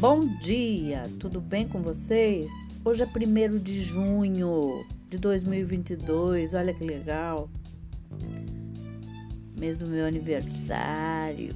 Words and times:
Bom 0.00 0.20
dia, 0.20 1.02
tudo 1.18 1.42
bem 1.42 1.68
com 1.68 1.82
vocês? 1.82 2.50
Hoje 2.82 3.02
é 3.02 3.06
1 3.06 3.58
de 3.58 3.82
junho 3.82 4.82
de 5.10 5.18
2022, 5.18 6.54
olha 6.54 6.72
que 6.72 6.82
legal. 6.82 7.50
Mês 9.58 9.76
do 9.76 9.86
meu 9.86 10.06
aniversário. 10.06 11.54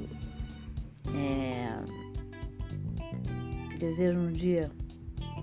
É... 1.14 1.70
Desejo 3.78 4.18
um 4.18 4.30
dia 4.30 4.70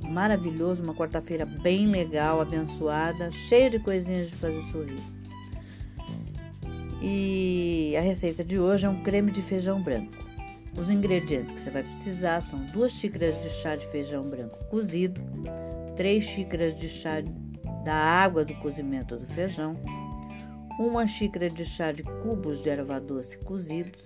maravilhoso, 0.07 0.83
uma 0.83 0.93
quarta-feira 0.93 1.43
bem 1.43 1.88
legal, 1.88 2.39
abençoada, 2.39 3.31
cheia 3.31 3.71
de 3.71 3.79
coisinhas 3.79 4.29
de 4.29 4.36
fazer 4.36 4.61
sorrir. 4.71 5.02
E 7.02 7.95
a 7.97 8.02
receita 8.02 8.43
de 8.43 8.59
hoje 8.59 8.86
é 8.86 8.89
um 8.89 9.02
creme 9.02 9.31
de 9.31 9.41
feijão 9.41 9.81
branco. 9.81 10.30
Os 10.78 10.89
ingredientes 10.89 11.52
que 11.52 11.60
você 11.60 11.70
vai 11.70 11.84
precisar 11.84 12.42
são 12.42 12.60
duas 12.66 12.93
xícaras 12.93 13.42
de 13.42 13.50
chá 13.50 13.75
de 13.75 13.86
feijão 13.88 14.30
branco 14.30 14.64
cozido, 14.66 15.21
três 15.96 16.24
xícaras 16.24 16.74
de 16.74 16.88
chá 16.88 17.21
da 17.84 17.94
água 17.94 18.46
do 18.46 18.56
cozimento 18.56 19.18
do 19.18 19.28
feijão, 19.28 19.75
uma 20.80 21.06
xícara 21.06 21.50
de 21.50 21.66
chá 21.66 21.92
de 21.92 22.04
cubos 22.04 22.64
de 22.64 22.70
erva 22.70 23.00
doce 23.00 23.38
cozidos, 23.39 24.02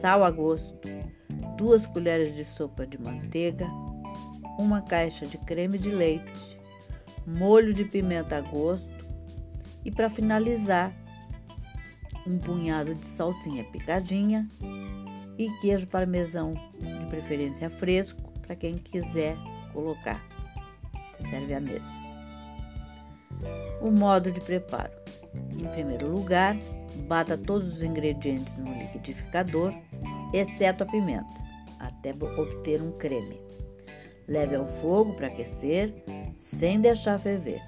sal 0.00 0.24
a 0.24 0.30
gosto, 0.30 0.88
duas 1.56 1.86
colheres 1.86 2.34
de 2.36 2.44
sopa 2.44 2.86
de 2.86 2.98
manteiga, 2.98 3.66
uma 4.58 4.80
caixa 4.80 5.26
de 5.26 5.36
creme 5.36 5.78
de 5.78 5.90
leite, 5.90 6.58
molho 7.26 7.74
de 7.74 7.84
pimenta 7.84 8.36
a 8.36 8.40
gosto 8.40 9.04
e 9.84 9.90
para 9.90 10.08
finalizar 10.08 10.94
um 12.26 12.38
punhado 12.38 12.94
de 12.94 13.06
salsinha 13.06 13.64
picadinha 13.64 14.48
e 15.38 15.50
queijo 15.60 15.86
parmesão, 15.86 16.52
de 16.78 17.06
preferência 17.06 17.68
fresco, 17.68 18.20
para 18.42 18.56
quem 18.56 18.74
quiser 18.74 19.36
colocar. 19.72 20.22
Você 21.12 21.28
serve 21.28 21.54
à 21.54 21.60
mesa. 21.60 21.94
O 23.80 23.90
modo 23.90 24.30
de 24.30 24.40
preparo: 24.40 24.92
em 25.58 25.66
primeiro 25.68 26.08
lugar, 26.08 26.56
bata 27.06 27.36
todos 27.36 27.74
os 27.74 27.82
ingredientes 27.82 28.56
no 28.56 28.72
liquidificador, 28.72 29.74
exceto 30.32 30.84
a 30.84 30.86
pimenta, 30.86 31.26
até 31.78 32.12
obter 32.12 32.80
um 32.80 32.92
creme. 32.92 33.40
Leve 34.26 34.56
ao 34.56 34.66
fogo 34.80 35.14
para 35.14 35.28
aquecer, 35.28 35.94
sem 36.38 36.80
deixar 36.80 37.18
ferver. 37.18 37.62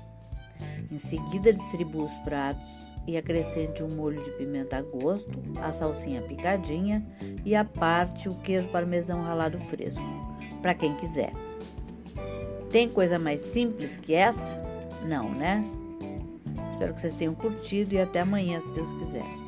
Em 0.91 0.99
seguida, 0.99 1.53
distribua 1.53 2.07
os 2.07 2.17
pratos 2.25 2.88
e 3.09 3.17
acrescente 3.17 3.83
um 3.83 3.89
molho 3.89 4.23
de 4.23 4.31
pimenta 4.33 4.77
a 4.77 4.83
gosto, 4.83 5.43
a 5.63 5.73
salsinha 5.73 6.21
picadinha 6.21 7.03
e 7.43 7.57
a 7.57 7.65
parte 7.65 8.29
o 8.29 8.35
queijo 8.35 8.69
parmesão 8.69 9.23
ralado 9.23 9.59
fresco, 9.59 10.03
para 10.61 10.75
quem 10.75 10.95
quiser. 10.97 11.33
Tem 12.71 12.87
coisa 12.87 13.19
mais 13.19 13.41
simples 13.41 13.97
que 13.97 14.13
essa? 14.13 14.47
Não, 15.09 15.31
né? 15.31 15.65
Espero 16.73 16.93
que 16.93 17.01
vocês 17.01 17.15
tenham 17.15 17.35
curtido 17.35 17.95
e 17.95 17.99
até 17.99 18.21
amanhã, 18.21 18.61
se 18.61 18.71
Deus 18.73 18.93
quiser. 18.99 19.48